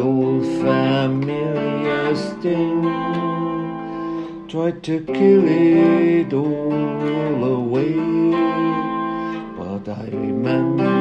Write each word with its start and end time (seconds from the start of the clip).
old 0.00 0.44
familiar 0.44 2.14
sting. 2.14 2.82
Try 4.48 4.70
to 4.72 5.00
kill 5.00 5.44
it 5.46 6.32
all 6.32 7.44
away, 7.58 7.94
but 9.56 9.88
I 9.88 10.04
remember 10.10 10.94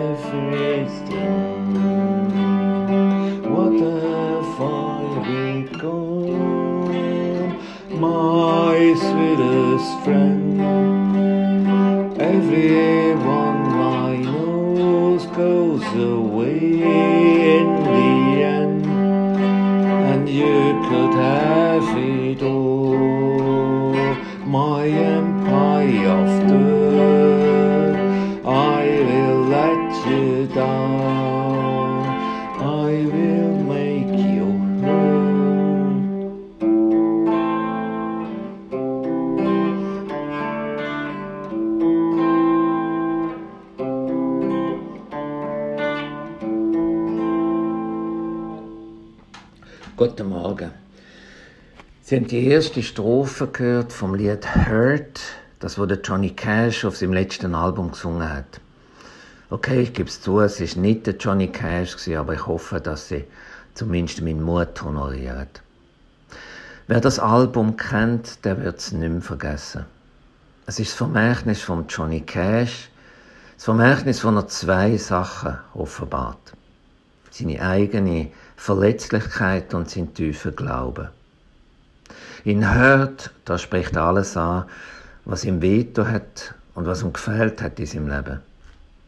everything. 0.00 0.86
What 3.54 3.74
have 3.80 4.60
I 4.60 5.66
become? 5.66 6.40
My 8.00 8.94
sweetest 8.96 9.90
friend. 10.04 10.33
Could 20.88 21.14
have 21.14 21.98
it 21.98 22.42
all. 22.42 23.94
My 24.46 24.86
empire 24.86 26.08
of 26.08 26.48
dirt, 26.48 27.96
I 28.46 28.82
will 29.08 29.40
let 29.56 30.06
you 30.06 30.46
down. 30.46 31.33
Guten 49.96 50.28
Morgen. 50.28 50.72
Sie 52.02 52.16
haben 52.16 52.26
die 52.26 52.48
erste 52.48 52.82
Strophe 52.82 53.46
gehört 53.46 53.92
vom 53.92 54.16
Lied 54.16 54.44
Hurt, 54.66 55.20
das 55.60 55.78
wurde 55.78 56.00
Johnny 56.02 56.30
Cash 56.30 56.84
auf 56.84 56.96
seinem 56.96 57.12
letzten 57.12 57.54
Album 57.54 57.92
gesungen 57.92 58.28
hat. 58.28 58.60
Okay, 59.50 59.82
ich 59.82 59.92
gebe 59.92 60.08
es 60.08 60.20
zu, 60.20 60.40
es 60.40 60.58
ist 60.58 60.76
nicht 60.76 61.06
der 61.06 61.14
Johnny 61.14 61.46
Cash, 61.46 62.08
aber 62.08 62.34
ich 62.34 62.44
hoffe, 62.44 62.80
dass 62.80 63.06
sie 63.06 63.22
zumindest 63.74 64.20
meinen 64.20 64.42
Mut 64.42 64.82
honorieren. 64.82 65.46
Wer 66.88 67.00
das 67.00 67.20
Album 67.20 67.76
kennt, 67.76 68.44
der 68.44 68.60
wird 68.64 68.80
es 68.80 68.90
nicht 68.90 69.08
mehr 69.08 69.22
vergessen. 69.22 69.84
Es 70.66 70.80
ist 70.80 70.90
das 70.90 70.96
Vermächtnis 70.96 71.62
von 71.62 71.86
Johnny 71.86 72.22
Cash, 72.22 72.90
das 73.54 73.64
Vermächtnis, 73.64 74.24
wo 74.24 74.30
er 74.30 74.48
zwei 74.48 74.96
Sachen 74.96 75.56
offenbart. 75.72 76.52
Seine 77.30 77.62
eigene 77.62 78.32
Verletzlichkeit 78.64 79.74
und 79.74 79.90
sein 79.90 80.14
tiefer 80.14 80.50
Glauben. 80.50 81.08
In 82.44 82.74
Hört, 82.74 83.30
da 83.44 83.58
spricht 83.58 83.94
alles 83.94 84.38
an, 84.38 84.64
was 85.26 85.44
ihm 85.44 85.60
veto 85.60 86.06
hat 86.06 86.54
und 86.74 86.86
was 86.86 87.02
ihm 87.02 87.12
gefällt 87.12 87.60
hat 87.60 87.78
in 87.78 87.84
seinem 87.84 88.08
Leben. 88.08 88.40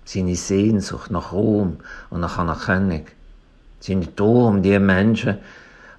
Seine 0.04 0.36
Sehnsucht 0.36 1.10
nach 1.10 1.32
Ruhm 1.32 1.78
und 2.10 2.20
nach 2.20 2.36
Anerkennung. 2.36 3.06
Seine 3.80 4.14
Trauer 4.14 4.48
um 4.48 4.62
die 4.62 4.78
Menschen, 4.78 5.38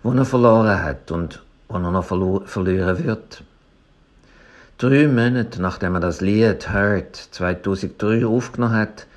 die 0.03 0.15
er 0.15 0.25
verloren 0.25 0.83
hat 0.83 1.09
und 1.09 1.41
die 1.67 1.73
er 1.73 1.79
noch 1.79 2.05
verlieren 2.05 3.03
wird. 3.03 3.43
Drei 4.77 5.07
Monate 5.07 5.59
nachdem 5.63 5.95
er 5.95 6.01
das 6.01 6.21
Lied 6.21 6.71
Hurt 6.71 7.15
2003 7.15 8.23
aufgenommen 8.23 8.75
hat, 8.75 9.07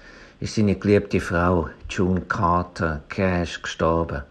ist 0.41 0.55
seine 0.55 0.75
geliebte 0.75 1.21
Frau 1.21 1.69
June 1.89 2.23
Carter 2.23 3.03
Cash 3.11 3.61
gestorben. 3.63 4.23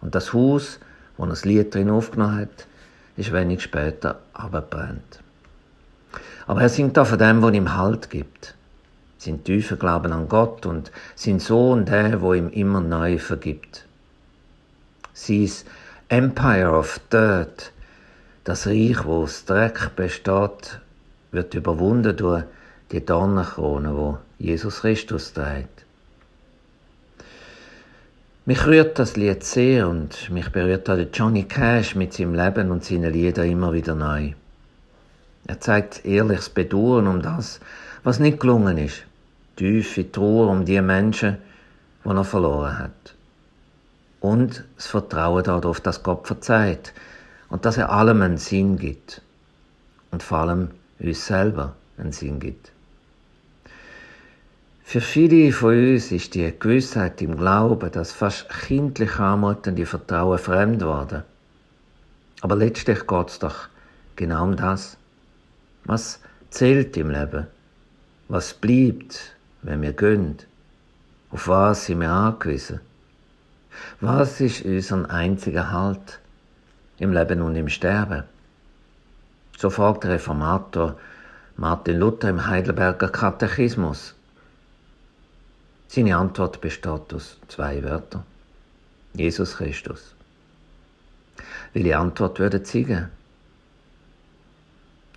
Und 0.00 0.14
das 0.14 0.32
Haus, 0.32 0.78
wo 1.16 1.24
er 1.24 1.30
das 1.30 1.44
Lied 1.44 1.74
drin 1.74 1.90
aufgenommen 1.90 2.36
hat, 2.36 2.66
ist 3.16 3.32
wenig 3.32 3.62
später 3.62 4.20
abgebrannt. 4.32 5.20
Aber 6.46 6.62
er 6.62 6.68
singt 6.68 6.98
auch 6.98 7.06
von 7.06 7.18
dem, 7.18 7.42
was 7.42 7.54
ihm 7.54 7.76
Halt 7.76 8.10
gibt. 8.10 8.54
Sein 9.18 9.42
tiefer 9.42 9.76
Glauben 9.76 10.12
an 10.12 10.28
Gott 10.28 10.66
und 10.66 10.92
sein 11.16 11.40
Sohn, 11.40 11.84
der, 11.84 12.20
wo 12.20 12.34
ihm 12.34 12.50
immer 12.50 12.80
neu 12.80 13.18
vergibt. 13.18 13.86
Sein 15.14 15.50
Empire 16.08 16.70
of 16.70 17.00
Dirt, 17.10 17.72
das 18.44 18.66
Reich, 18.66 19.04
wo 19.04 19.22
aus 19.22 19.46
Dreck 19.46 19.96
besteht, 19.96 20.80
wird 21.32 21.54
überwunden 21.54 22.16
durch 22.16 22.44
die 22.92 23.04
Dornenkrone, 23.04 23.96
wo 23.96 24.18
Jesus 24.44 24.80
Christus 24.82 25.32
trägt. 25.32 25.86
Mich 28.44 28.66
rührt 28.66 28.98
das 28.98 29.16
Lied 29.16 29.42
sehr 29.42 29.88
und 29.88 30.28
mich 30.28 30.50
berührt 30.50 30.90
auch 30.90 30.96
der 30.96 31.08
Johnny 31.10 31.44
Cash 31.44 31.94
mit 31.94 32.12
seinem 32.12 32.34
Leben 32.34 32.70
und 32.70 32.84
seinen 32.84 33.10
Liedern 33.10 33.48
immer 33.48 33.72
wieder 33.72 33.94
neu. 33.94 34.32
Er 35.46 35.60
zeigt 35.60 36.04
ehrliches 36.04 36.50
Bedauern 36.50 37.06
um 37.06 37.22
das, 37.22 37.58
was 38.02 38.18
nicht 38.18 38.38
gelungen 38.38 38.76
ist, 38.76 39.04
tiefe 39.56 40.12
Trauer 40.12 40.50
um 40.50 40.66
die 40.66 40.82
Menschen, 40.82 41.38
die 42.04 42.10
er 42.10 42.24
verloren 42.24 42.78
hat. 42.78 43.14
Und 44.20 44.64
das 44.76 44.88
Vertrauen 44.88 45.42
darauf, 45.42 45.80
dass 45.80 46.02
Gott 46.02 46.26
verzeiht 46.26 46.92
und 47.48 47.64
dass 47.64 47.78
er 47.78 47.90
allem 47.90 48.20
einen 48.20 48.36
Sinn 48.36 48.76
gibt 48.76 49.22
und 50.10 50.22
vor 50.22 50.38
allem 50.40 50.68
uns 50.98 51.26
selber 51.26 51.76
einen 51.96 52.12
Sinn 52.12 52.40
gibt. 52.40 52.73
Für 54.86 55.00
viele 55.00 55.50
von 55.50 55.74
uns 55.74 56.12
ist 56.12 56.34
die 56.34 56.54
Gewissheit 56.56 57.20
im 57.20 57.36
Glauben, 57.36 57.90
das 57.90 58.12
fast 58.12 58.48
kindlich 58.48 59.18
anmutende 59.18 59.86
Vertrauen 59.86 60.38
fremd 60.38 60.82
worden. 60.82 61.24
Aber 62.42 62.54
letztlich 62.54 63.06
geht 63.06 63.28
es 63.28 63.38
doch 63.40 63.68
genau 64.14 64.44
um 64.44 64.56
das. 64.56 64.96
Was 65.84 66.20
zählt 66.50 66.96
im 66.96 67.10
Leben? 67.10 67.46
Was 68.28 68.54
bleibt, 68.54 69.34
wenn 69.62 69.82
wir 69.82 69.94
gehen? 69.94 70.36
Auf 71.30 71.48
was 71.48 71.86
sind 71.86 72.00
wir 72.00 72.10
angewiesen? 72.10 72.80
Was 74.00 74.40
ist 74.40 74.64
unser 74.64 75.10
einziger 75.10 75.72
Halt 75.72 76.20
im 76.98 77.12
Leben 77.12 77.40
und 77.40 77.56
im 77.56 77.68
Sterben? 77.68 78.24
So 79.58 79.70
fragt 79.70 80.04
der 80.04 80.12
Reformator 80.12 80.96
Martin 81.56 81.98
Luther 81.98 82.28
im 82.28 82.46
Heidelberger 82.46 83.08
Katechismus. 83.08 84.14
Seine 85.94 86.16
Antwort 86.16 86.60
besteht 86.60 87.14
aus 87.14 87.38
zwei 87.46 87.80
Wörtern. 87.84 88.24
Jesus 89.12 89.58
Christus. 89.58 90.16
Welche 91.72 91.96
Antwort 91.96 92.40
würden 92.40 92.64
Sie? 92.64 92.98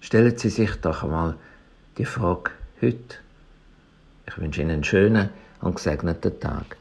Stellen 0.02 0.38
Sie 0.38 0.50
sich 0.50 0.76
doch 0.76 1.02
einmal 1.02 1.34
die 1.98 2.06
Frage 2.06 2.52
heute. 2.80 3.18
Ich 4.28 4.38
wünsche 4.38 4.62
Ihnen 4.62 4.70
einen 4.70 4.84
schönen 4.84 5.32
und 5.62 5.78
gesegneten 5.78 6.40
Tag. 6.40 6.78